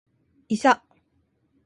[0.49, 0.83] いさ